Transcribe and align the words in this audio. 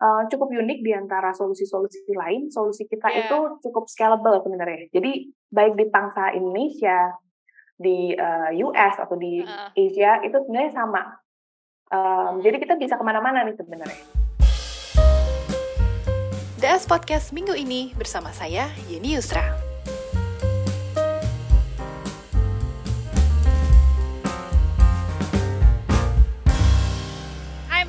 uh, 0.00 0.22
cukup 0.32 0.50
unik 0.50 0.80
di 0.82 0.92
antara 0.96 1.30
solusi-solusi 1.36 2.08
lain. 2.16 2.48
Solusi 2.48 2.88
kita 2.88 3.06
yeah. 3.12 3.28
itu 3.28 3.38
cukup 3.68 3.86
scalable 3.86 4.40
sebenarnya. 4.42 4.88
Jadi 4.90 5.28
baik 5.52 5.76
di 5.76 5.86
pangsa 5.92 6.32
Indonesia, 6.32 7.14
di 7.76 8.16
uh, 8.16 8.50
US 8.68 8.94
atau 8.98 9.16
di 9.20 9.44
uh. 9.44 9.70
Asia 9.76 10.24
itu 10.24 10.36
sebenarnya 10.40 10.72
sama. 10.72 11.02
Um, 11.90 12.38
jadi 12.40 12.62
kita 12.62 12.78
bisa 12.78 12.96
ke 12.96 13.04
mana-mana 13.04 13.44
nih 13.44 13.56
sebenarnya. 13.58 14.04
DS 16.60 16.84
Podcast 16.84 17.32
minggu 17.32 17.56
ini 17.56 17.96
bersama 17.96 18.30
saya 18.36 18.68
Yeni 18.88 19.16
Yusra. 19.16 19.70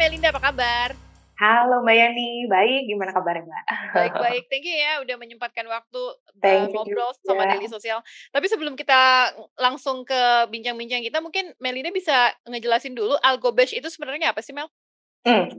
Melinda, 0.01 0.33
apa 0.33 0.41
kabar? 0.41 1.00
Halo 1.41 1.81
Mbak 1.81 1.95
Yani, 1.97 2.45
baik. 2.45 2.85
Gimana 2.85 3.17
kabarnya 3.17 3.49
Mbak? 3.49 3.63
Baik-baik, 3.97 4.45
thank 4.53 4.61
you 4.61 4.77
ya 4.77 5.01
udah 5.01 5.17
menyempatkan 5.17 5.65
waktu 5.65 6.01
uh, 6.45 6.65
ngobrol 6.69 7.09
you. 7.09 7.25
sama 7.25 7.49
Daily 7.49 7.65
Sosial. 7.65 8.05
Tapi 8.29 8.45
sebelum 8.45 8.77
kita 8.77 9.33
langsung 9.57 10.05
ke 10.05 10.45
bincang-bincang 10.53 11.01
kita, 11.01 11.17
mungkin 11.17 11.49
Melinda 11.57 11.89
bisa 11.89 12.29
ngejelasin 12.45 12.93
dulu 12.93 13.17
AlgoBash 13.25 13.73
itu 13.73 13.89
sebenarnya 13.89 14.37
apa 14.37 14.45
sih 14.45 14.53
Mel? 14.53 14.69
Hmm. 15.25 15.49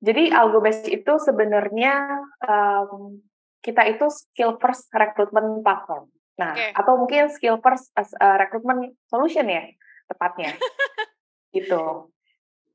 Jadi 0.00 0.32
AlgoBash 0.32 0.88
itu 0.88 1.12
sebenarnya 1.20 2.08
um, 2.48 3.20
kita 3.60 3.84
itu 3.92 4.08
skill 4.08 4.56
first 4.56 4.88
recruitment 4.96 5.60
platform. 5.60 6.08
Nah, 6.40 6.56
okay. 6.56 6.72
atau 6.72 6.96
mungkin 6.96 7.28
skill 7.28 7.60
first 7.60 7.92
as 8.00 8.08
a 8.16 8.40
recruitment 8.40 8.96
solution 9.12 9.44
ya, 9.44 9.68
tepatnya. 10.08 10.56
gitu. 11.56 12.08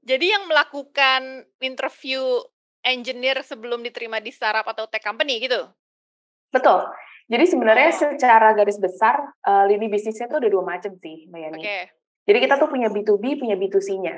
Jadi 0.08 0.32
yang 0.32 0.48
melakukan 0.48 1.44
interview 1.60 2.24
engineer 2.80 3.44
sebelum 3.44 3.84
diterima 3.84 4.24
di 4.24 4.32
startup 4.32 4.64
atau 4.64 4.88
tech 4.88 5.04
company 5.04 5.44
gitu? 5.44 5.68
Betul. 6.48 6.88
Jadi 7.28 7.44
sebenarnya 7.44 7.92
oh. 7.92 7.98
secara 8.00 8.56
garis 8.56 8.80
besar 8.80 9.20
uh, 9.44 9.68
lini 9.68 9.92
bisnisnya 9.92 10.32
itu 10.32 10.40
ada 10.40 10.48
dua 10.48 10.64
macam 10.64 10.96
sih, 10.96 11.28
Mbak 11.28 11.40
Yani. 11.44 11.60
Okay. 11.60 11.84
Jadi 12.24 12.38
kita 12.40 12.56
tuh 12.56 12.72
punya 12.72 12.88
B2B, 12.88 13.40
punya 13.40 13.60
B2C-nya. 13.60 14.16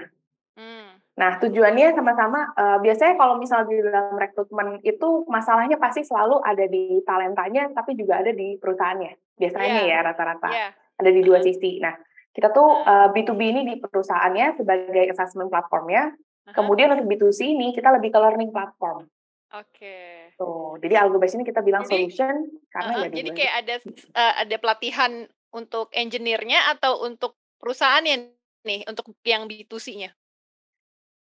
Hmm. 0.53 1.01
Nah 1.17 1.41
tujuannya 1.41 1.97
sama-sama. 1.97 2.53
Uh, 2.53 2.77
biasanya 2.85 3.17
kalau 3.17 3.41
misalnya 3.41 3.73
di 3.73 3.81
dalam 3.81 4.13
rekrutmen 4.13 4.85
itu 4.85 5.25
masalahnya 5.25 5.81
pasti 5.81 6.05
selalu 6.05 6.37
ada 6.45 6.69
di 6.69 7.01
talentanya, 7.01 7.73
tapi 7.73 7.97
juga 7.97 8.21
ada 8.21 8.29
di 8.29 8.61
perusahaannya. 8.61 9.41
Biasanya 9.41 9.81
yeah. 9.89 9.97
ya 9.97 10.05
rata-rata 10.05 10.49
yeah. 10.53 10.71
ada 11.01 11.09
di 11.09 11.21
dua 11.25 11.41
sisi. 11.41 11.81
Nah 11.81 11.97
kita 12.33 12.53
tuh 12.53 12.85
uh, 12.85 13.09
B2B 13.11 13.41
ini 13.41 13.61
di 13.65 13.75
perusahaannya 13.81 14.57
sebagai 14.59 15.05
assessment 15.09 15.49
platformnya. 15.49 16.13
Uh-huh. 16.13 16.53
Kemudian 16.53 16.93
untuk 16.93 17.09
B2C 17.09 17.53
ini 17.53 17.73
kita 17.73 17.89
lebih 17.93 18.13
ke 18.13 18.19
learning 18.21 18.53
platform. 18.53 19.09
Oke. 19.49 19.81
Okay. 19.81 20.13
Tuh, 20.37 20.77
jadi 20.77 21.01
AlgoBase 21.03 21.41
ini 21.41 21.45
kita 21.45 21.65
bilang 21.65 21.83
jadi, 21.83 22.05
solution 22.05 22.47
karena 22.69 22.91
uh, 22.95 22.99
ya 23.03 23.09
Jadi 23.11 23.29
kayak 23.33 23.53
ada 23.65 23.75
uh, 24.13 24.33
ada 24.45 24.55
pelatihan 24.61 25.11
untuk 25.49 25.89
engineer-nya 25.91 26.69
atau 26.77 27.01
untuk 27.01 27.33
perusahaannya 27.57 28.29
nih 28.63 28.85
untuk 28.85 29.09
yang 29.25 29.49
B2C-nya? 29.49 30.13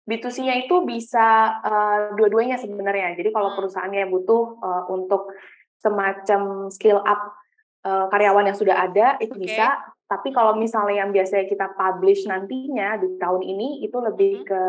B2C-nya 0.04 0.54
itu 0.68 0.84
bisa 0.84 1.58
uh, 1.64 1.98
dua-duanya 2.18 2.60
sebenarnya. 2.60 3.16
Jadi 3.16 3.32
kalau 3.32 3.54
hmm. 3.54 3.56
perusahaannya 3.56 4.04
butuh 4.12 4.42
uh, 4.60 4.84
untuk 4.92 5.32
semacam 5.80 6.68
skill 6.68 7.00
up 7.00 7.40
uh, 7.88 8.06
karyawan 8.12 8.52
yang 8.52 8.58
sudah 8.58 8.76
ada 8.84 9.16
itu 9.22 9.32
okay. 9.32 9.48
bisa 9.48 9.66
tapi 10.10 10.34
kalau 10.34 10.58
misalnya 10.58 11.06
yang 11.06 11.14
biasanya 11.14 11.46
kita 11.46 11.70
publish 11.78 12.26
nantinya 12.26 12.98
di 12.98 13.14
tahun 13.14 13.46
ini 13.46 13.86
itu 13.86 13.94
lebih 13.94 14.42
ke 14.42 14.62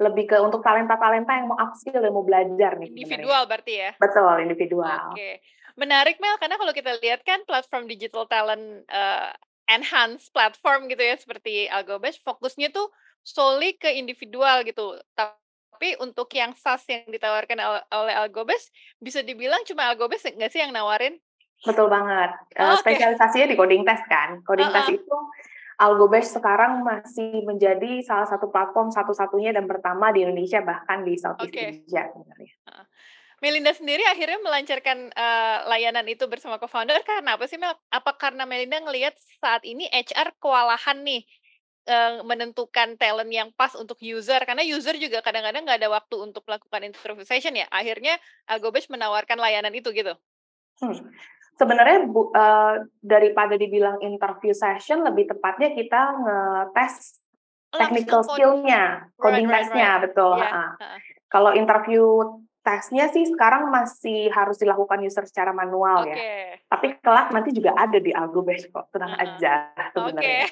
lebih 0.00 0.26
ke 0.26 0.36
untuk 0.42 0.64
talenta-talenta 0.64 1.38
yang 1.38 1.46
mau 1.54 1.60
upskill 1.60 2.02
dan 2.02 2.10
mau 2.10 2.26
belajar 2.26 2.80
nih. 2.80 2.90
Individual 2.90 3.46
sebenarnya. 3.46 3.46
berarti 3.46 3.72
ya? 3.78 3.90
Betul, 4.00 4.34
individual. 4.42 5.02
Oke. 5.12 5.14
Okay. 5.14 5.34
Menarik 5.76 6.16
Mel, 6.18 6.40
karena 6.40 6.56
kalau 6.56 6.72
kita 6.72 6.96
lihat 7.04 7.20
kan 7.22 7.44
platform 7.44 7.84
digital 7.84 8.24
talent 8.26 8.82
uh, 8.90 9.30
enhance 9.68 10.32
platform 10.32 10.88
gitu 10.88 11.04
ya, 11.04 11.14
seperti 11.20 11.68
Algobash, 11.68 12.18
fokusnya 12.24 12.72
tuh 12.72 12.88
solely 13.22 13.76
ke 13.76 13.92
individual 13.92 14.64
gitu. 14.64 14.96
Tapi 15.12 16.00
untuk 16.00 16.32
yang 16.32 16.56
SaaS 16.56 16.82
yang 16.88 17.06
ditawarkan 17.06 17.60
oleh 17.92 18.14
Algobash, 18.16 18.72
bisa 18.98 19.20
dibilang 19.20 19.62
cuma 19.68 19.92
Algobash 19.92 20.26
nggak 20.26 20.50
sih 20.50 20.64
yang 20.64 20.72
nawarin? 20.72 21.20
Betul 21.60 21.92
banget. 21.92 22.30
Oh, 22.56 22.76
okay. 22.76 22.96
Spesialisasinya 22.96 23.46
di 23.52 23.56
coding 23.56 23.84
test 23.84 24.04
kan. 24.08 24.40
Coding 24.44 24.68
uh 24.68 24.72
-uh. 24.72 24.76
test 24.80 24.96
itu 24.96 25.16
Algobash 25.80 26.28
sekarang 26.28 26.84
masih 26.84 27.40
menjadi 27.44 28.04
salah 28.04 28.28
satu 28.28 28.52
platform 28.52 28.92
satu-satunya 28.92 29.56
dan 29.56 29.64
pertama 29.64 30.12
di 30.12 30.24
Indonesia 30.24 30.60
bahkan 30.60 31.00
di 31.04 31.16
Southeast 31.16 31.52
okay. 31.52 31.80
Asia 31.84 32.08
sebenarnya. 32.12 32.54
Uh. 32.68 32.84
Melinda 33.40 33.72
sendiri 33.72 34.04
akhirnya 34.04 34.36
melancarkan 34.44 35.08
uh, 35.16 35.64
layanan 35.72 36.04
itu 36.04 36.28
bersama 36.28 36.60
co-founder 36.60 37.00
karena 37.00 37.40
apa 37.40 37.48
sih 37.48 37.56
Mel? 37.56 37.72
Apa 37.88 38.12
karena 38.12 38.44
Melinda 38.44 38.76
ngelihat 38.84 39.16
saat 39.40 39.64
ini 39.64 39.88
HR 39.88 40.36
kewalahan 40.36 41.00
nih 41.00 41.24
uh, 41.88 42.20
menentukan 42.28 43.00
talent 43.00 43.32
yang 43.32 43.48
pas 43.56 43.72
untuk 43.72 43.96
user 44.04 44.44
karena 44.44 44.60
user 44.60 45.00
juga 45.00 45.24
kadang-kadang 45.24 45.64
nggak 45.64 45.80
ada 45.80 45.88
waktu 45.88 46.20
untuk 46.20 46.44
melakukan 46.44 46.84
interview 46.84 47.24
session 47.24 47.56
ya. 47.56 47.64
Akhirnya 47.72 48.20
Algobash 48.44 48.92
menawarkan 48.92 49.40
layanan 49.40 49.72
itu 49.72 49.88
gitu. 49.96 50.12
Hmm 50.84 51.08
sebenarnya 51.60 52.08
bu, 52.08 52.32
uh, 52.32 52.88
daripada 53.04 53.60
dibilang 53.60 54.00
interview 54.00 54.56
session 54.56 55.04
lebih 55.04 55.28
tepatnya 55.28 55.76
kita 55.76 56.00
ngetes 56.16 57.20
technical 57.76 58.24
skill-nya, 58.24 59.12
coding 59.20 59.44
right, 59.44 59.68
testnya 59.68 60.00
right. 60.00 60.02
betul. 60.08 60.40
Yeah. 60.40 60.72
Uh. 60.80 60.98
Kalau 61.28 61.52
interview 61.52 62.04
tesnya 62.64 63.08
sih 63.12 63.28
sekarang 63.28 63.68
masih 63.68 64.28
harus 64.32 64.56
dilakukan 64.60 65.00
user 65.04 65.24
secara 65.28 65.52
manual 65.52 66.08
okay. 66.08 66.16
ya. 66.16 66.18
Tapi 66.68 66.86
kelak 67.00 67.28
nanti 67.32 67.52
juga 67.52 67.76
ada 67.76 67.98
di 68.00 68.12
Algobash 68.12 68.68
kok, 68.72 68.88
tenang 68.92 69.16
uh 69.16 69.22
aja 69.22 69.52
sebenarnya. 69.92 70.48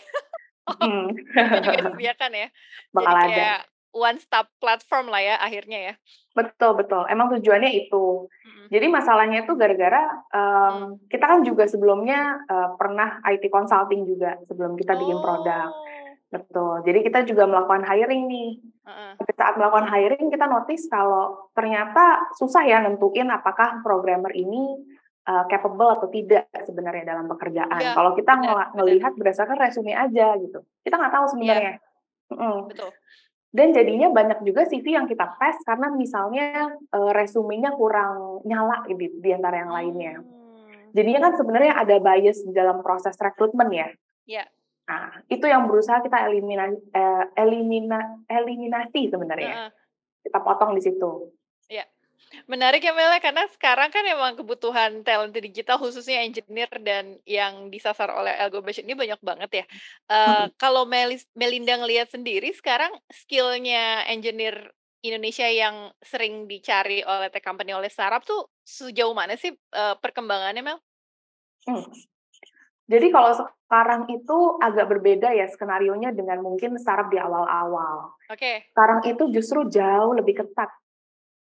Okay. 0.69 0.79
hmm. 0.85 1.07
itu 1.17 1.57
juga 1.65 1.81
disediakan 1.89 2.31
ya. 2.37 2.49
Bakal 2.93 3.13
Jadi 3.13 3.17
kayak 3.17 3.33
ada 3.33 3.51
one 3.93 4.19
stop 4.21 4.47
platform 4.61 5.09
lah 5.09 5.23
ya 5.25 5.37
akhirnya 5.41 5.79
ya. 5.93 5.95
Betul 6.38 6.78
betul. 6.78 7.03
Emang 7.10 7.34
tujuannya 7.34 7.71
itu. 7.75 8.31
Hmm. 8.31 8.66
Jadi 8.71 8.87
masalahnya 8.87 9.43
itu 9.43 9.59
gara-gara 9.59 10.06
um, 10.31 11.03
kita 11.10 11.25
kan 11.26 11.41
juga 11.43 11.66
sebelumnya 11.66 12.38
uh, 12.47 12.78
pernah 12.78 13.19
IT 13.26 13.50
consulting 13.50 14.06
juga 14.06 14.38
sebelum 14.47 14.78
kita 14.78 14.94
oh. 14.94 14.99
bikin 15.03 15.19
produk. 15.19 15.69
Oh. 15.75 15.87
Betul. 16.28 16.84
Jadi 16.84 16.99
kita 17.09 17.19
juga 17.25 17.49
melakukan 17.49 17.88
hiring 17.88 18.22
nih. 18.28 18.50
Uh-uh. 18.84 19.12
Saat 19.34 19.56
melakukan 19.56 19.88
hiring 19.88 20.28
kita 20.28 20.47
notice 20.47 20.84
kalau 20.87 21.50
ternyata 21.56 22.31
susah 22.37 22.62
ya 22.69 22.84
nentuin 22.84 23.32
apakah 23.32 23.81
programmer 23.81 24.31
ini 24.37 24.76
uh, 25.25 25.44
capable 25.49 25.88
atau 25.88 26.09
tidak 26.12 26.49
sebenarnya 26.69 27.16
dalam 27.16 27.28
pekerjaan. 27.28 27.81
Ya, 27.81 27.97
kalau 27.97 28.12
kita 28.12 28.37
ng- 28.37 28.72
ngelihat 28.76 29.12
berdasarkan 29.16 29.56
resume 29.56 29.97
aja 29.97 30.37
gitu, 30.37 30.60
kita 30.84 30.94
nggak 31.00 31.15
tahu 31.16 31.25
iya. 31.25 31.32
sebenarnya. 31.32 31.72
Ya. 31.72 32.37
Mm. 32.37 32.60
Betul. 32.69 32.91
Dan 33.49 33.73
jadinya 33.73 34.13
banyak 34.13 34.45
juga 34.45 34.69
CV 34.69 34.93
yang 34.93 35.09
kita 35.09 35.25
tes 35.41 35.57
karena 35.65 35.89
misalnya 35.89 36.69
uh, 36.93 37.11
resumenya 37.17 37.73
kurang 37.73 38.45
nyala 38.45 38.85
di, 38.85 39.09
di 39.09 39.31
antara 39.33 39.65
yang 39.65 39.73
lainnya. 39.73 40.21
Hmm. 40.21 40.93
Jadinya 40.93 41.21
kan 41.29 41.33
sebenarnya 41.37 41.73
ada 41.81 41.97
bias 41.97 42.45
di 42.45 42.53
dalam 42.53 42.85
proses 42.85 43.17
rekrutmen 43.17 43.73
ya. 43.73 43.89
Iya. 44.29 44.45
Nah, 44.89 45.21
itu 45.29 45.45
yang 45.45 45.69
berusaha 45.69 46.01
kita 46.01 46.33
elimina, 46.33 46.73
eh, 46.73 47.25
elimina, 47.37 48.25
eliminasi 48.25 49.13
sebenarnya. 49.13 49.53
Uh 49.53 49.61
-uh. 49.69 49.71
Kita 50.25 50.39
potong 50.41 50.73
di 50.77 50.83
situ. 50.85 51.33
Iya. 51.69 51.85
Menarik 52.45 52.84
ya 52.84 52.93
Mel, 52.93 53.12
karena 53.25 53.49
sekarang 53.49 53.89
kan 53.89 54.05
emang 54.05 54.37
kebutuhan 54.37 55.01
talent 55.01 55.33
digital 55.33 55.81
khususnya 55.81 56.21
engineer 56.21 56.69
dan 56.84 57.17
yang 57.25 57.73
disasar 57.73 58.12
oleh 58.12 58.37
Algobash 58.37 58.84
ini 58.84 58.93
banyak 58.93 59.21
banget 59.25 59.51
ya. 59.51 59.65
Uh, 60.09 60.47
kalau 60.61 60.84
Melis, 60.84 61.25
Melinda 61.33 61.77
ngelihat 61.81 62.12
sendiri 62.12 62.53
sekarang 62.53 62.93
skillnya 63.09 64.05
engineer 64.09 64.73
Indonesia 65.01 65.47
yang 65.47 65.95
sering 66.03 66.51
dicari 66.51 67.06
oleh 67.06 67.31
tech 67.31 67.47
company 67.47 67.70
oleh 67.73 67.88
startup 67.88 68.26
tuh 68.26 68.50
sejauh 68.67 69.15
mana 69.15 69.38
sih 69.38 69.55
uh, 69.73 69.97
perkembangannya 70.03 70.62
Mel? 70.62 70.79
Hmm. 71.65 71.87
Jadi 72.88 73.12
kalau 73.12 73.37
sekarang 73.37 74.09
itu 74.09 74.56
agak 74.65 74.88
berbeda 74.88 75.29
ya 75.37 75.44
skenario 75.53 75.93
nya 76.00 76.09
dengan 76.09 76.41
mungkin 76.41 76.81
startup 76.81 77.12
di 77.12 77.20
awal-awal. 77.20 78.17
Oke. 78.32 78.41
Okay. 78.41 78.56
Sekarang 78.73 79.00
itu 79.05 79.25
justru 79.29 79.69
jauh 79.69 80.17
lebih 80.17 80.41
ketat 80.41 80.73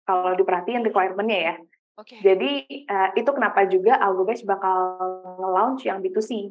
kalau 0.09 0.33
diperhatiin 0.33 0.89
requirement-nya 0.89 1.39
ya. 1.53 1.55
Okay. 2.01 2.25
Jadi 2.25 2.51
uh, 2.89 3.11
itu 3.13 3.29
kenapa 3.29 3.69
juga 3.69 4.01
Algobash 4.01 4.41
bakal 4.49 4.97
nge-launch 5.37 5.85
yang 5.85 6.01
B2C. 6.01 6.49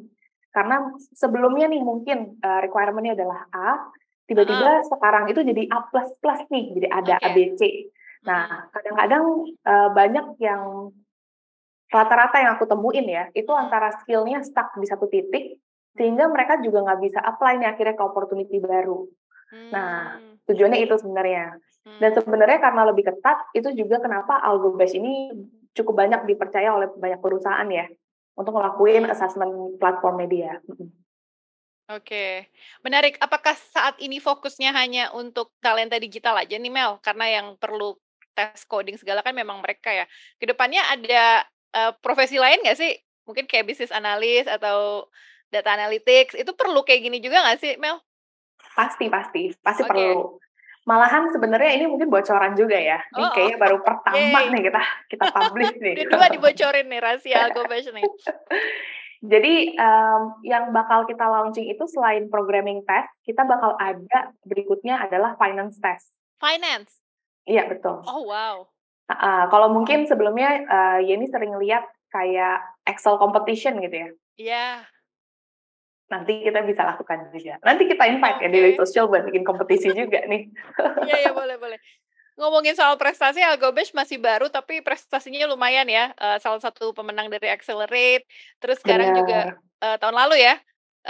Karena 0.54 0.94
sebelumnya 1.10 1.66
nih 1.66 1.82
mungkin 1.82 2.38
uh, 2.38 2.62
requirement-nya 2.62 3.18
adalah 3.18 3.50
A, 3.50 3.90
tiba-tiba 4.30 4.78
uh. 4.78 4.86
sekarang 4.86 5.26
itu 5.34 5.42
jadi 5.42 5.66
A++ 5.74 5.90
nih, 6.54 6.64
jadi 6.78 6.88
ada 6.94 7.14
okay. 7.18 7.26
ABC. 7.26 7.62
Nah, 8.28 8.70
kadang-kadang 8.70 9.24
uh, 9.66 9.88
banyak 9.90 10.26
yang 10.38 10.94
rata-rata 11.88 12.36
yang 12.44 12.52
aku 12.60 12.68
temuin 12.68 13.08
ya, 13.08 13.24
itu 13.32 13.48
antara 13.56 13.90
skill-nya 14.04 14.44
stuck 14.44 14.76
di 14.76 14.84
satu 14.84 15.08
titik, 15.08 15.58
sehingga 15.96 16.28
mereka 16.28 16.60
juga 16.60 16.84
nggak 16.84 17.00
bisa 17.00 17.18
apply 17.24 17.56
nih 17.56 17.72
akhirnya 17.72 17.96
ke 17.96 18.04
opportunity 18.04 18.60
baru. 18.60 19.08
Nah, 19.52 20.20
tujuannya 20.48 20.84
itu 20.84 20.94
sebenarnya. 21.00 21.56
Dan 21.88 22.10
sebenarnya 22.12 22.60
karena 22.60 22.82
lebih 22.84 23.08
ketat, 23.08 23.48
itu 23.56 23.72
juga 23.72 23.96
kenapa 24.04 24.44
AlgoBash 24.44 24.92
ini 24.92 25.32
cukup 25.72 26.04
banyak 26.04 26.28
dipercaya 26.28 26.68
oleh 26.74 26.88
banyak 26.92 27.20
perusahaan 27.22 27.68
ya 27.70 27.88
untuk 28.36 28.52
ngelakuin 28.54 29.08
assessment 29.08 29.80
platform 29.80 30.20
media. 30.20 30.60
Oke, 31.88 32.44
menarik. 32.84 33.16
Apakah 33.16 33.56
saat 33.56 33.96
ini 33.96 34.20
fokusnya 34.20 34.76
hanya 34.76 35.08
untuk 35.16 35.56
talenta 35.64 35.96
digital 35.96 36.36
aja 36.36 36.60
nih 36.60 36.68
Mel? 36.68 37.00
Karena 37.00 37.40
yang 37.40 37.56
perlu 37.56 37.96
tes 38.36 38.68
coding 38.68 39.00
segala 39.00 39.24
kan 39.24 39.32
memang 39.32 39.64
mereka 39.64 39.88
ya. 39.88 40.04
Ke 40.36 40.44
depannya 40.44 40.84
ada 40.84 41.48
uh, 41.72 41.92
profesi 42.04 42.36
lain 42.36 42.60
nggak 42.60 42.76
sih? 42.76 42.92
Mungkin 43.24 43.48
kayak 43.48 43.72
bisnis 43.72 43.88
analis 43.88 44.44
atau 44.44 45.08
data 45.48 45.72
analytics 45.72 46.36
itu 46.36 46.52
perlu 46.52 46.84
kayak 46.84 47.08
gini 47.08 47.18
juga 47.24 47.40
nggak 47.40 47.58
sih 47.64 47.72
Mel? 47.80 47.96
Pasti 48.78 49.10
pasti 49.10 49.50
pasti 49.58 49.82
okay. 49.82 49.90
perlu. 49.90 50.38
Malahan 50.86 51.26
sebenarnya 51.34 51.74
ini 51.74 51.84
mungkin 51.90 52.06
bocoran 52.06 52.54
juga 52.54 52.78
ya. 52.78 53.02
Ini 53.10 53.26
oh, 53.26 53.32
kayaknya 53.34 53.58
baru 53.58 53.82
pertama 53.82 54.38
Yay. 54.46 54.54
nih 54.54 54.62
kita 54.70 54.82
kita 55.10 55.24
publish 55.34 55.74
nih. 55.82 55.94
Kedua 56.06 56.26
dibocorin 56.30 56.86
nih 56.86 57.00
rahasia 57.02 57.50
GoBash 57.50 57.90
nih. 57.98 58.06
Jadi 59.18 59.74
um, 59.74 60.38
yang 60.46 60.70
bakal 60.70 61.02
kita 61.10 61.26
launching 61.26 61.66
itu 61.66 61.82
selain 61.90 62.30
programming 62.30 62.86
test, 62.86 63.10
kita 63.26 63.42
bakal 63.42 63.74
ada 63.82 64.30
berikutnya 64.46 65.02
adalah 65.02 65.34
finance 65.34 65.82
test. 65.82 66.14
Finance? 66.38 67.02
Iya 67.42 67.66
betul. 67.66 67.98
Oh 68.06 68.22
wow. 68.30 68.70
Uh, 69.10 69.50
kalau 69.50 69.74
mungkin 69.74 70.06
sebelumnya 70.06 70.62
uh, 70.70 70.98
Yeni 71.02 71.26
sering 71.26 71.52
lihat 71.58 71.84
kayak 72.14 72.62
Excel 72.86 73.18
competition 73.18 73.82
gitu 73.82 73.92
ya. 73.92 74.08
Iya. 74.08 74.14
Yeah 74.38 74.97
nanti 76.08 76.40
kita 76.40 76.64
bisa 76.64 76.82
lakukan 76.88 77.28
juga. 77.30 77.60
Nanti 77.60 77.84
kita 77.84 78.04
invite 78.08 78.40
okay. 78.40 78.48
ya 78.48 78.72
di 78.72 78.72
social 78.76 79.06
buat 79.12 79.28
bikin 79.28 79.44
kompetisi 79.44 79.92
juga 79.92 80.24
nih. 80.24 80.48
Iya 81.04 81.16
iya 81.28 81.30
boleh 81.36 81.60
boleh. 81.60 81.78
Ngomongin 82.38 82.78
soal 82.78 82.94
prestasi, 82.94 83.42
Algobash 83.42 83.90
masih 83.90 84.22
baru 84.22 84.46
tapi 84.46 84.78
prestasinya 84.78 85.50
lumayan 85.50 85.90
ya. 85.90 86.14
Uh, 86.14 86.38
salah 86.38 86.62
satu 86.62 86.94
pemenang 86.94 87.26
dari 87.26 87.50
Accelerate. 87.50 88.24
Terus 88.62 88.78
sekarang 88.78 89.10
Benar. 89.10 89.18
juga 89.20 89.40
uh, 89.82 89.96
tahun 89.98 90.14
lalu 90.14 90.46
ya, 90.46 90.54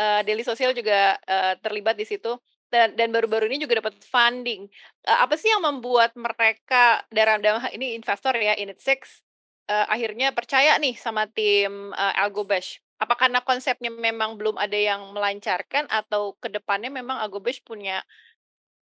uh, 0.01 0.21
Daily 0.25 0.41
Social 0.41 0.73
juga 0.73 1.21
uh, 1.29 1.55
terlibat 1.61 2.01
di 2.01 2.09
situ. 2.09 2.33
Dan, 2.69 2.93
dan 3.01 3.09
baru-baru 3.09 3.49
ini 3.49 3.65
juga 3.65 3.81
dapat 3.81 3.97
funding. 4.09 4.69
Uh, 5.05 5.19
apa 5.25 5.37
sih 5.37 5.49
yang 5.53 5.65
membuat 5.65 6.13
mereka 6.17 7.05
dalam 7.13 7.41
dalam 7.45 7.61
ini 7.73 7.97
investor 7.97 8.33
ya, 8.37 8.57
Init 8.57 8.81
Six, 8.81 9.25
uh, 9.69 9.89
akhirnya 9.89 10.33
percaya 10.33 10.77
nih 10.81 10.97
sama 10.97 11.29
tim 11.29 11.93
uh, 11.93 12.13
Algobash? 12.25 12.81
Apa 12.99 13.15
karena 13.15 13.39
konsepnya 13.47 13.95
memang 13.95 14.35
belum 14.35 14.59
ada 14.59 14.75
yang 14.75 15.15
melancarkan 15.15 15.87
atau 15.87 16.35
ke 16.43 16.51
depannya 16.51 16.91
memang 16.91 17.23
Agobash 17.23 17.63
punya 17.63 18.03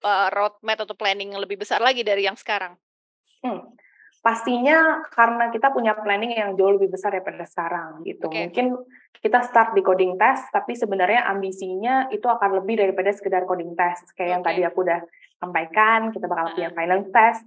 uh, 0.05 0.29
roadmap 0.29 0.85
atau 0.85 0.93
planning 0.93 1.33
yang 1.33 1.41
lebih 1.41 1.57
besar 1.57 1.81
lagi 1.81 2.05
dari 2.05 2.29
yang 2.29 2.37
sekarang? 2.37 2.77
Hmm. 3.41 3.73
Pastinya 4.23 5.03
karena 5.11 5.51
kita 5.51 5.75
punya 5.75 5.99
planning 5.99 6.39
yang 6.39 6.55
jauh 6.55 6.79
lebih 6.79 6.95
besar 6.95 7.11
daripada 7.11 7.43
sekarang 7.43 8.07
gitu. 8.07 8.31
Okay. 8.31 8.47
Mungkin 8.47 8.67
kita 9.19 9.43
start 9.43 9.75
di 9.75 9.83
coding 9.83 10.15
test, 10.15 10.47
tapi 10.55 10.79
sebenarnya 10.79 11.27
ambisinya 11.27 12.07
itu 12.15 12.31
akan 12.31 12.63
lebih 12.63 12.79
daripada 12.79 13.11
sekedar 13.11 13.43
coding 13.51 13.75
test. 13.75 14.15
Kayak 14.15 14.23
okay. 14.23 14.31
yang 14.31 14.43
tadi 14.47 14.61
aku 14.63 14.79
udah 14.87 15.01
sampaikan, 15.43 16.01
kita 16.15 16.31
bakal 16.31 16.55
punya 16.55 16.71
finance 16.71 17.09
test. 17.11 17.43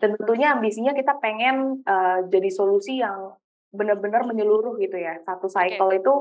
Dan 0.00 0.16
tentunya 0.16 0.56
ambisinya 0.56 0.96
kita 0.96 1.20
pengen 1.20 1.84
uh, 1.84 2.24
jadi 2.32 2.48
solusi 2.48 3.04
yang 3.04 3.36
benar-benar 3.74 4.22
menyeluruh 4.24 4.78
gitu 4.78 4.96
ya. 4.96 5.18
Satu 5.26 5.50
cycle 5.50 5.90
okay. 5.90 6.00
itu 6.00 6.14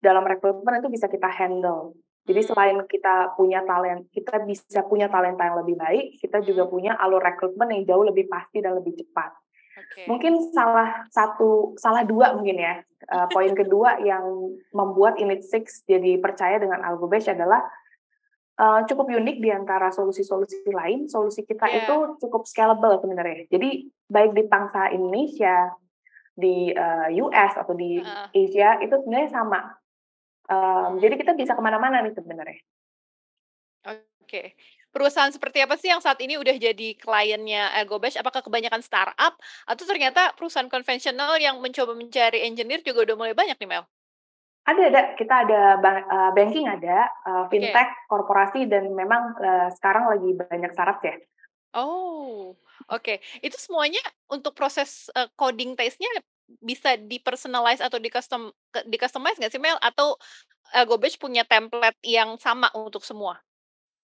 dalam 0.00 0.24
rekrutmen 0.24 0.80
itu 0.80 0.88
bisa 0.88 1.10
kita 1.10 1.28
handle. 1.28 1.98
Jadi 2.24 2.40
hmm. 2.44 2.48
selain 2.52 2.78
kita 2.86 3.34
punya 3.34 3.60
talent, 3.66 4.06
kita 4.14 4.44
bisa 4.46 4.86
punya 4.86 5.10
talenta 5.10 5.50
yang 5.50 5.58
lebih 5.60 5.76
baik, 5.76 6.20
kita 6.20 6.44
juga 6.46 6.68
hmm. 6.68 6.72
punya 6.72 6.92
alur 6.94 7.20
rekrutmen 7.20 7.74
yang 7.74 7.82
jauh 7.88 8.04
lebih 8.06 8.30
pasti 8.30 8.62
dan 8.62 8.78
lebih 8.78 8.94
cepat. 8.96 9.34
Okay. 9.70 10.04
Mungkin 10.06 10.52
salah 10.52 11.08
satu, 11.08 11.74
salah 11.80 12.04
dua 12.04 12.36
mungkin 12.36 12.60
ya. 12.60 12.84
Uh, 13.08 13.26
poin 13.32 13.50
kedua 13.56 13.96
yang 14.04 14.22
membuat 14.76 15.16
Init 15.16 15.42
Six 15.42 15.82
jadi 15.88 16.20
percaya 16.20 16.60
dengan 16.60 16.84
Algobash 16.84 17.32
adalah 17.32 17.64
uh, 18.60 18.84
cukup 18.84 19.08
unik 19.08 19.40
di 19.40 19.48
antara 19.48 19.88
solusi-solusi 19.88 20.68
lain. 20.68 21.08
Solusi 21.08 21.48
kita 21.48 21.64
yeah. 21.66 21.82
itu 21.82 21.96
cukup 22.20 22.44
scalable 22.44 23.00
sebenarnya. 23.00 23.48
Jadi 23.48 23.88
baik 24.06 24.36
di 24.36 24.44
pangsa 24.46 24.92
Indonesia, 24.92 25.72
di 26.40 26.72
uh, 26.72 27.12
eh, 27.12 27.20
US 27.20 27.52
atau 27.60 27.76
di 27.76 28.00
uh. 28.00 28.32
Asia 28.32 28.80
itu 28.80 28.96
sebenarnya 28.96 29.30
sama. 29.30 29.60
Um, 30.50 30.98
jadi 30.98 31.14
kita 31.14 31.36
bisa 31.38 31.54
ke 31.54 31.62
mana-mana 31.62 32.02
nih 32.02 32.16
sebenarnya. 32.16 32.58
Oke. 33.86 34.00
Okay. 34.26 34.46
Perusahaan 34.90 35.30
seperti 35.30 35.62
apa 35.62 35.78
sih 35.78 35.86
yang 35.86 36.02
saat 36.02 36.18
ini 36.18 36.34
udah 36.34 36.58
jadi 36.58 36.98
kliennya 36.98 37.78
Ergobash? 37.78 38.18
Apakah 38.18 38.42
kebanyakan 38.42 38.82
startup 38.82 39.38
atau 39.62 39.84
ternyata 39.86 40.34
perusahaan 40.34 40.66
konvensional 40.66 41.38
yang 41.38 41.62
mencoba 41.62 41.94
mencari 41.94 42.42
engineer 42.42 42.82
juga 42.82 43.06
udah 43.06 43.14
mulai 43.14 43.34
banyak 43.38 43.54
nih 43.54 43.70
Mel? 43.70 43.86
Ada, 44.66 44.82
ada. 44.90 45.02
Kita 45.14 45.34
ada 45.46 45.60
bank, 45.78 45.98
uh, 46.10 46.30
banking 46.34 46.66
ada, 46.66 47.06
uh, 47.22 47.44
fintech, 47.48 47.90
okay. 47.90 48.06
korporasi, 48.10 48.60
dan 48.66 48.90
memang 48.90 49.38
uh, 49.38 49.70
sekarang 49.78 50.10
lagi 50.10 50.30
banyak 50.36 50.70
startup 50.74 50.98
ya. 51.06 51.16
Oh, 51.74 52.58
oke. 52.90 53.22
Itu 53.40 53.56
semuanya 53.56 54.02
untuk 54.26 54.58
proses, 54.58 55.06
uh, 55.14 55.30
coding 55.38 55.78
test-nya 55.78 56.10
bisa 56.58 56.98
di-personalize 56.98 57.78
atau 57.78 58.02
di-custom 58.02 58.50
di-customize 58.90 59.38
nggak 59.38 59.52
sih, 59.54 59.62
Mel? 59.62 59.78
Atau, 59.78 60.18
uh, 60.74 60.84
GoBatch 60.84 61.22
punya 61.22 61.46
template 61.46 62.02
yang 62.02 62.34
sama 62.42 62.66
untuk 62.74 63.06
semua? 63.06 63.38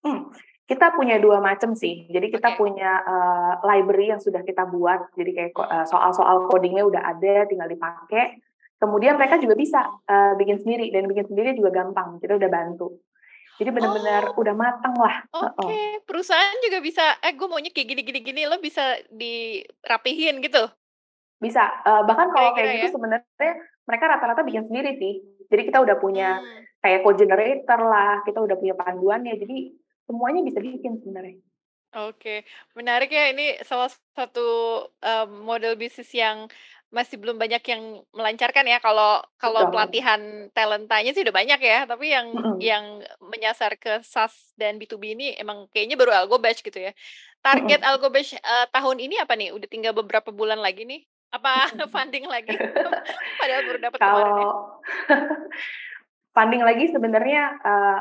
Hmm, 0.06 0.30
kita 0.70 0.94
punya 0.94 1.18
dua 1.18 1.42
macam 1.42 1.74
sih. 1.74 2.06
Jadi 2.06 2.30
kita 2.30 2.54
okay. 2.54 2.58
punya, 2.62 3.02
uh, 3.02 3.52
library 3.66 4.14
yang 4.14 4.22
sudah 4.22 4.46
kita 4.46 4.62
buat, 4.70 5.10
jadi 5.18 5.30
kayak 5.34 5.52
uh, 5.58 5.86
soal-soal 5.86 6.46
codingnya 6.46 6.86
udah 6.86 7.02
ada, 7.02 7.50
tinggal 7.50 7.66
dipakai. 7.66 8.38
Kemudian 8.76 9.18
mereka 9.18 9.42
juga 9.42 9.58
bisa, 9.58 9.82
uh, 9.88 10.32
bikin 10.38 10.62
sendiri, 10.62 10.92
dan 10.94 11.10
bikin 11.10 11.26
sendiri 11.26 11.56
juga 11.58 11.74
gampang, 11.74 12.22
kita 12.22 12.38
udah 12.38 12.50
bantu. 12.52 13.02
Jadi 13.56 13.72
benar-benar 13.72 14.36
oh. 14.36 14.40
udah 14.44 14.52
mateng 14.52 14.92
lah. 15.00 15.24
Oke, 15.32 15.48
okay. 15.64 15.88
perusahaan 16.04 16.60
juga 16.60 16.84
bisa, 16.84 17.16
eh 17.24 17.32
gue 17.32 17.48
maunya 17.48 17.72
kayak 17.72 17.88
gini-gini-gini, 17.88 18.44
lo 18.44 18.60
bisa 18.60 19.00
dirapihin 19.08 20.44
gitu? 20.44 20.68
Bisa, 21.36 21.62
uh, 21.84 22.02
bahkan 22.08 22.32
kalau 22.32 22.56
kayak 22.56 22.80
gitu 22.80 22.88
ya? 22.88 22.94
sebenarnya 22.94 23.52
mereka 23.84 24.04
rata-rata 24.08 24.42
bikin 24.42 24.64
sendiri 24.64 24.96
sih. 24.96 25.20
Jadi 25.46 25.62
kita 25.68 25.78
udah 25.84 25.96
punya 26.00 26.40
hmm. 26.40 26.80
kayak 26.82 27.00
code 27.04 27.20
generator 27.22 27.80
lah, 27.80 28.24
kita 28.24 28.40
udah 28.42 28.56
punya 28.58 28.74
panduannya, 28.74 29.36
jadi 29.38 29.56
semuanya 30.06 30.40
bisa 30.42 30.58
bikin 30.58 30.98
sebenarnya. 31.02 31.38
Oke, 31.96 32.44
menarik 32.76 33.08
ya 33.08 33.32
ini 33.32 33.56
salah 33.64 33.88
satu 34.12 34.48
um, 35.00 35.30
model 35.48 35.80
bisnis 35.80 36.12
yang 36.12 36.44
masih 36.92 37.18
belum 37.18 37.40
banyak 37.40 37.62
yang 37.66 38.04
melancarkan 38.14 38.62
ya 38.68 38.78
kalau 38.78 39.18
kalau 39.40 39.68
pelatihan 39.74 40.52
talentanya 40.54 41.10
sih 41.16 41.24
udah 41.24 41.34
banyak 41.34 41.60
ya, 41.62 41.88
tapi 41.88 42.12
yang 42.12 42.30
mm-hmm. 42.30 42.58
yang 42.60 42.84
menyasar 43.18 43.80
ke 43.80 44.04
SaaS 44.04 44.52
dan 44.60 44.76
B2B 44.76 45.16
ini 45.16 45.26
emang 45.40 45.72
kayaknya 45.72 45.96
baru 45.96 46.12
Algobash 46.14 46.60
gitu 46.60 46.78
ya. 46.78 46.92
Target 47.40 47.80
mm-hmm. 47.80 47.90
Algobash 47.96 48.36
uh, 48.38 48.66
tahun 48.70 49.00
ini 49.00 49.16
apa 49.16 49.32
nih? 49.32 49.56
Udah 49.56 49.68
tinggal 49.70 49.96
beberapa 49.96 50.30
bulan 50.30 50.60
lagi 50.60 50.84
nih. 50.84 51.00
Apa 51.36 51.52
funding 51.94 52.24
lagi? 52.26 52.56
Padahal 53.40 53.62
baru 53.68 53.78
dapat 53.78 53.98
kemarin 54.00 54.32
ya. 54.40 54.48
funding 56.36 56.62
lagi 56.64 56.84
sebenarnya 56.92 57.42
uh, 57.64 57.98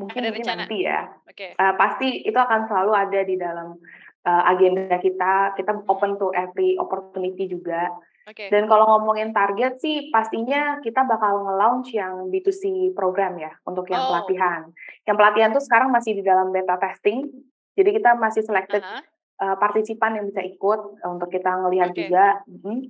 mungkin, 0.00 0.20
mungkin 0.28 0.44
nanti 0.44 0.84
ya. 0.84 1.08
Okay. 1.28 1.56
Uh, 1.56 1.74
pasti 1.76 2.24
itu 2.24 2.36
akan 2.36 2.68
selalu 2.68 2.92
ada 2.96 3.20
di 3.24 3.36
dalam 3.36 3.76
uh, 4.24 4.42
agenda 4.52 4.96
kita, 5.00 5.56
kita 5.56 5.72
open 5.88 6.16
to 6.20 6.32
every 6.36 6.76
opportunity 6.76 7.48
juga. 7.48 7.88
Okay. 8.26 8.50
Dan 8.50 8.66
kalau 8.66 8.90
ngomongin 8.90 9.30
target 9.30 9.78
sih 9.78 10.10
pastinya 10.10 10.82
kita 10.82 11.06
bakal 11.06 11.46
nge-launch 11.46 11.94
yang 11.94 12.26
B2C 12.26 12.90
program 12.90 13.38
ya 13.38 13.54
untuk 13.62 13.86
yang 13.86 14.02
oh. 14.02 14.08
pelatihan. 14.10 14.66
Yang 15.06 15.16
pelatihan 15.16 15.50
tuh 15.54 15.62
sekarang 15.62 15.94
masih 15.94 16.18
di 16.18 16.22
dalam 16.26 16.50
beta 16.50 16.74
testing. 16.74 17.30
Jadi 17.78 18.02
kita 18.02 18.18
masih 18.18 18.42
selected 18.42 18.82
uh 18.82 18.98
-huh. 18.98 19.15
Uh, 19.40 19.56
partisipan 19.56 20.20
yang 20.20 20.26
bisa 20.28 20.42
ikut 20.42 21.00
untuk 21.04 21.28
kita 21.28 21.50
ngelihat 21.64 21.90
okay. 21.92 21.98
juga. 22.06 22.26
Hmm. 22.46 22.82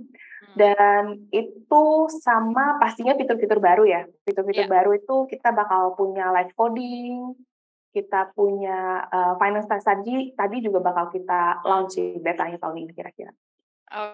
Dan 0.56 1.28
itu 1.34 1.84
sama 2.24 2.80
pastinya 2.80 3.12
fitur-fitur 3.12 3.60
baru 3.60 3.84
ya. 3.84 4.02
Fitur-fitur 4.24 4.64
yeah. 4.64 4.72
baru 4.72 4.96
itu 4.96 5.28
kita 5.28 5.52
bakal 5.52 5.92
punya 5.98 6.32
live 6.32 6.52
coding, 6.56 7.36
kita 7.92 8.32
punya 8.32 9.04
uh, 9.08 9.34
finance 9.40 9.68
test 9.68 9.88
tadi 9.88 10.32
tadi 10.36 10.60
juga 10.64 10.80
bakal 10.84 11.08
kita 11.12 11.64
launch 11.64 11.96
di 11.96 12.20
betanya 12.20 12.60
tahun 12.60 12.88
ini 12.88 12.92
kira-kira. 12.92 13.32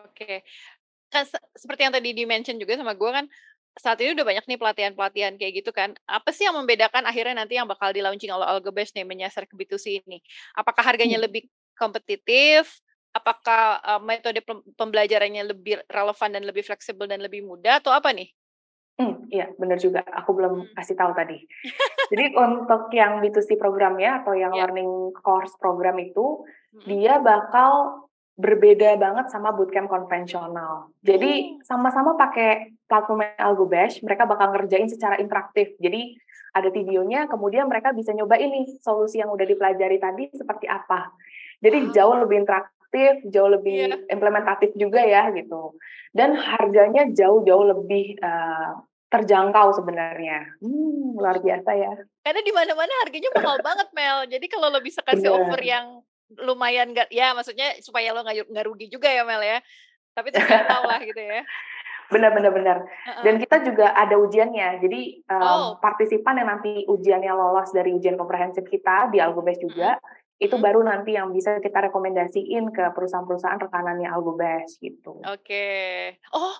Oke. 0.02 0.46
Se 1.12 1.38
seperti 1.54 1.86
yang 1.86 1.94
tadi 1.94 2.10
di-mention 2.14 2.56
juga 2.58 2.78
sama 2.78 2.96
gue 2.96 3.10
kan 3.10 3.26
saat 3.80 3.96
ini 4.04 4.12
udah 4.12 4.26
banyak 4.28 4.44
nih 4.44 4.58
pelatihan-pelatihan 4.60 5.34
kayak 5.40 5.52
gitu 5.64 5.70
kan. 5.72 5.96
Apa 6.04 6.30
sih 6.30 6.44
yang 6.44 6.56
membedakan 6.60 7.08
akhirnya 7.08 7.40
nanti 7.42 7.56
yang 7.56 7.64
bakal 7.64 7.88
di-launching 7.90 8.28
oleh 8.28 8.44
Algobash 8.44 8.92
nih 8.92 9.06
menyasar 9.08 9.48
ke 9.48 9.56
B2C 9.56 10.04
ini? 10.04 10.20
Apakah 10.52 10.84
harganya 10.84 11.16
hmm. 11.16 11.26
lebih 11.26 11.42
kompetitif? 11.82 12.78
Apakah 13.10 13.82
uh, 13.82 14.00
metode 14.00 14.40
pembelajarannya 14.78 15.50
lebih 15.50 15.82
relevan 15.90 16.30
dan 16.32 16.46
lebih 16.46 16.62
fleksibel 16.62 17.10
dan 17.10 17.18
lebih 17.18 17.42
mudah 17.42 17.82
atau 17.82 17.90
apa 17.90 18.14
nih? 18.14 18.30
Hmm, 18.96 19.26
iya 19.32 19.50
benar 19.58 19.82
juga. 19.82 20.06
Aku 20.06 20.36
belum 20.36 20.62
hmm. 20.62 20.72
kasih 20.78 20.94
tahu 20.94 21.12
tadi. 21.16 21.42
Jadi 22.12 22.24
untuk 22.38 22.92
yang 22.94 23.18
B2C 23.18 23.58
programnya 23.58 24.22
atau 24.22 24.36
yang 24.36 24.54
yeah. 24.54 24.64
learning 24.64 25.10
course 25.20 25.52
program 25.58 25.98
itu, 25.98 26.46
hmm. 26.76 26.86
dia 26.86 27.18
bakal 27.18 28.04
berbeda 28.32 28.96
banget 28.96 29.28
sama 29.28 29.52
bootcamp 29.52 29.92
konvensional. 29.92 30.88
Jadi 31.04 31.60
oh. 31.60 31.64
sama-sama 31.68 32.16
pakai 32.16 32.80
platform 32.88 33.28
Algobash, 33.36 34.00
mereka 34.00 34.24
bakal 34.24 34.56
ngerjain 34.56 34.88
secara 34.88 35.20
interaktif. 35.20 35.76
Jadi 35.76 36.16
ada 36.52 36.68
videonya, 36.68 37.28
kemudian 37.28 37.68
mereka 37.68 37.96
bisa 37.96 38.12
nyoba 38.12 38.36
ini 38.36 38.68
solusi 38.80 39.20
yang 39.20 39.32
udah 39.32 39.44
dipelajari 39.44 39.96
tadi 39.96 40.24
seperti 40.32 40.68
apa. 40.68 41.12
Jadi 41.62 41.94
jauh 41.94 42.16
lebih 42.18 42.42
interaktif, 42.42 43.22
jauh 43.30 43.50
lebih 43.50 43.94
yeah. 43.94 43.98
implementatif 44.10 44.74
juga 44.74 45.00
ya 45.00 45.30
gitu. 45.30 45.78
Dan 46.10 46.34
harganya 46.36 47.08
jauh-jauh 47.08 47.64
lebih 47.70 48.18
uh, 48.20 48.82
terjangkau 49.08 49.76
sebenarnya. 49.76 50.58
Hmm, 50.58 51.14
luar 51.14 51.38
biasa 51.38 51.70
ya. 51.76 51.92
Karena 52.26 52.40
di 52.42 52.52
mana-mana 52.52 52.92
harganya 53.06 53.30
mahal 53.36 53.58
banget 53.68 53.88
Mel. 53.94 54.18
Jadi 54.26 54.46
kalau 54.50 54.68
lo 54.72 54.80
bisa 54.82 55.00
kasih 55.06 55.30
Bener. 55.30 55.38
offer 55.46 55.60
yang 55.62 55.86
lumayan 56.32 56.96
gak, 56.96 57.12
ya 57.12 57.36
maksudnya 57.36 57.76
supaya 57.84 58.16
lo 58.16 58.24
nggak 58.24 58.64
rugi 58.64 58.88
juga 58.88 59.12
ya 59.12 59.22
Mel 59.22 59.44
ya. 59.44 59.60
Tapi 60.12 60.28
terjangkau 60.32 60.82
lah 60.88 61.00
gitu 61.04 61.20
ya. 61.20 61.44
Benar, 62.12 62.36
benar, 62.36 62.52
benar. 62.52 62.78
Dan 63.24 63.40
kita 63.40 63.64
juga 63.64 63.96
ada 63.96 64.20
ujiannya. 64.20 64.84
Jadi 64.84 65.24
um, 65.32 65.40
oh. 65.40 65.70
partisipan 65.80 66.36
yang 66.36 66.48
nanti 66.52 66.84
ujiannya 66.84 67.32
lolos 67.32 67.72
dari 67.72 67.96
ujian 67.96 68.20
komprehensif 68.20 68.68
kita 68.68 69.08
di 69.08 69.16
Algobes 69.16 69.56
juga, 69.56 69.96
hmm. 69.96 70.21
Itu 70.42 70.58
hmm. 70.58 70.64
baru 70.66 70.80
nanti 70.82 71.14
yang 71.14 71.30
bisa 71.30 71.62
kita 71.62 71.86
rekomendasiin 71.88 72.74
ke 72.74 72.84
perusahaan-perusahaan 72.90 73.62
rekanannya 73.62 74.10
Algobes 74.10 74.82
gitu. 74.82 75.22
Oke. 75.22 75.38
Okay. 75.46 76.18
Oh, 76.34 76.58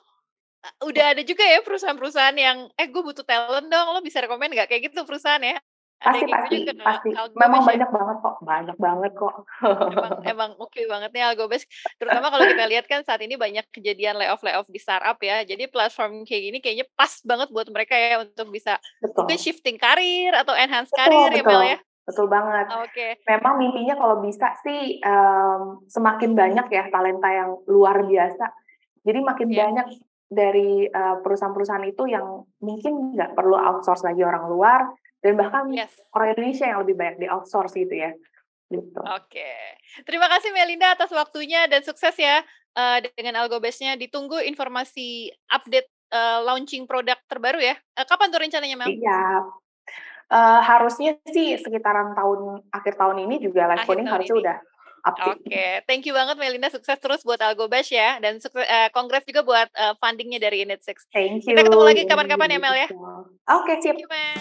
udah 0.86 1.18
ada 1.18 1.22
juga 1.26 1.42
ya 1.42 1.58
perusahaan-perusahaan 1.66 2.38
yang, 2.38 2.70
eh 2.78 2.86
gue 2.86 3.02
butuh 3.02 3.26
talent 3.26 3.66
dong, 3.66 3.86
lo 3.90 4.00
bisa 4.00 4.22
rekomend 4.22 4.54
nggak 4.54 4.70
kayak 4.70 4.94
gitu 4.94 5.02
perusahaan 5.02 5.42
ya? 5.42 5.58
pasti 6.02 6.26
gitu 6.26 6.34
pasti 6.34 6.56
juga, 6.66 6.72
pasti 6.82 7.08
memang 7.38 7.62
banyak 7.62 7.90
banget 7.94 8.16
kok 8.18 8.36
banyak 8.42 8.76
banget 8.76 9.12
kok 9.14 9.34
emang 9.62 10.12
emang 10.34 10.50
oke 10.58 10.74
okay 10.74 10.84
banget 10.90 11.10
nih 11.14 11.22
Algobes 11.22 11.64
terutama 11.96 12.26
kalau 12.34 12.44
kita 12.50 12.64
lihat 12.66 12.86
kan 12.90 13.00
saat 13.06 13.22
ini 13.22 13.38
banyak 13.38 13.62
kejadian 13.70 14.18
layoff 14.18 14.42
layoff 14.42 14.66
di 14.66 14.82
startup 14.82 15.14
ya 15.22 15.46
jadi 15.46 15.70
platform 15.70 16.26
kayak 16.26 16.42
gini 16.50 16.58
kayaknya 16.58 16.86
pas 16.98 17.22
banget 17.22 17.48
buat 17.54 17.70
mereka 17.70 17.94
ya 17.94 18.26
untuk 18.26 18.50
bisa 18.50 18.82
betul. 18.98 19.22
mungkin 19.22 19.38
shifting 19.38 19.78
karir 19.78 20.34
atau 20.34 20.58
enhance 20.58 20.90
betul, 20.90 20.98
karir 21.06 21.30
ya 21.38 21.42
Mel 21.46 21.62
ya 21.62 21.78
Betul 22.02 22.26
banget. 22.26 22.66
Oke. 22.82 22.90
Okay. 22.90 23.10
Memang 23.30 23.62
mimpinya 23.62 23.94
kalau 23.94 24.18
bisa 24.18 24.54
sih 24.66 24.98
um, 25.02 25.86
semakin 25.86 26.34
banyak 26.34 26.66
ya 26.70 26.90
talenta 26.90 27.30
yang 27.30 27.62
luar 27.70 28.02
biasa. 28.02 28.50
Jadi 29.02 29.18
makin 29.22 29.48
yeah. 29.50 29.58
banyak 29.66 29.86
dari 30.32 30.88
uh, 30.88 31.20
perusahaan-perusahaan 31.20 31.84
itu 31.84 32.08
yang 32.08 32.48
mungkin 32.64 33.12
nggak 33.12 33.36
perlu 33.36 33.52
outsource 33.54 34.00
lagi 34.00 34.24
orang 34.24 34.48
luar, 34.48 34.88
dan 35.20 35.36
bahkan 35.36 35.68
yes. 35.70 35.92
orang 36.16 36.32
Indonesia 36.32 36.66
yang 36.72 36.80
lebih 36.80 36.96
banyak 36.96 37.16
di 37.20 37.26
outsource 37.28 37.76
gitu 37.76 37.92
ya. 37.92 38.16
Gitu. 38.72 39.00
Oke, 39.04 39.52
terima 40.08 40.32
kasih 40.32 40.48
Melinda 40.56 40.96
atas 40.96 41.12
waktunya 41.12 41.68
dan 41.68 41.84
sukses 41.84 42.16
ya 42.16 42.40
uh, 42.72 42.98
dengan 43.04 43.44
Algobesnya. 43.44 44.00
Ditunggu 44.00 44.40
informasi 44.40 45.28
update 45.52 45.92
uh, 46.08 46.40
launching 46.40 46.88
produk 46.88 47.20
terbaru 47.28 47.60
ya. 47.60 47.76
Uh, 47.92 48.08
kapan 48.08 48.32
tuh 48.32 48.40
rencananya 48.40 48.76
Mel? 48.80 48.88
Iya, 48.88 49.44
uh, 50.32 50.60
harusnya 50.64 51.20
sih 51.28 51.60
sekitaran 51.60 52.16
tahun 52.16 52.64
akhir 52.72 52.96
tahun 52.96 53.28
ini 53.28 53.44
juga 53.44 53.68
live 53.68 53.84
coding 53.84 54.08
harusnya 54.08 54.34
ini. 54.34 54.44
udah 54.48 54.58
Oke, 55.02 55.34
okay. 55.34 55.82
thank 55.90 56.06
you 56.06 56.14
banget 56.14 56.38
Melinda. 56.38 56.70
Sukses 56.70 56.94
terus 57.02 57.26
buat 57.26 57.42
Algobash 57.42 57.90
ya. 57.90 58.22
Dan 58.22 58.38
sukses, 58.38 58.62
uh, 58.62 58.86
congrats 58.94 59.26
juga 59.26 59.42
buat 59.42 59.66
uh, 59.74 59.98
fundingnya 59.98 60.38
dari 60.38 60.62
Init 60.62 60.86
Six. 60.86 61.10
Thank 61.10 61.42
you. 61.42 61.58
Kita 61.58 61.66
ketemu 61.66 61.82
lagi 61.82 62.02
kapan-kapan 62.06 62.54
ya 62.54 62.58
Mel 62.62 62.76
ya. 62.78 62.86
Oke, 62.86 63.26
okay, 63.50 63.76
sip. 63.82 63.98
Thank 63.98 64.06
you, 64.06 64.10
Mel. 64.14 64.38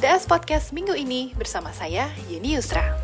DS 0.00 0.24
Podcast 0.24 0.72
minggu 0.72 0.96
ini 0.96 1.36
bersama 1.36 1.68
saya, 1.68 2.08
Yeni 2.32 2.56
Yusra. 2.56 3.01